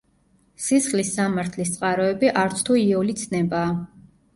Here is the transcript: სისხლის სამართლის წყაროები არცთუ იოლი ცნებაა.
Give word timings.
სისხლის 0.67 1.11
სამართლის 1.19 1.75
წყაროები 1.77 2.35
არცთუ 2.45 2.83
იოლი 2.89 3.21
ცნებაა. 3.25 3.75